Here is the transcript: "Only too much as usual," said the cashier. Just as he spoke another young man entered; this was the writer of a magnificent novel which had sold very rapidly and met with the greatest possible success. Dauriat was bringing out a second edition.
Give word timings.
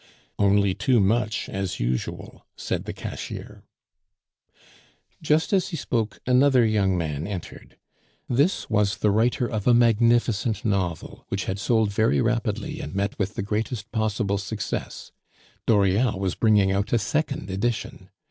"Only 0.39 0.73
too 0.73 0.99
much 0.99 1.47
as 1.47 1.79
usual," 1.79 2.43
said 2.55 2.85
the 2.85 2.91
cashier. 2.91 3.61
Just 5.21 5.53
as 5.53 5.67
he 5.67 5.77
spoke 5.77 6.17
another 6.25 6.65
young 6.65 6.97
man 6.97 7.27
entered; 7.27 7.77
this 8.27 8.67
was 8.67 8.97
the 8.97 9.11
writer 9.11 9.45
of 9.47 9.67
a 9.67 9.75
magnificent 9.75 10.65
novel 10.65 11.25
which 11.27 11.45
had 11.45 11.59
sold 11.59 11.91
very 11.93 12.19
rapidly 12.19 12.81
and 12.81 12.95
met 12.95 13.19
with 13.19 13.35
the 13.35 13.43
greatest 13.43 13.91
possible 13.91 14.39
success. 14.39 15.11
Dauriat 15.67 16.17
was 16.17 16.33
bringing 16.33 16.71
out 16.71 16.91
a 16.91 16.97
second 16.97 17.51
edition. 17.51 18.09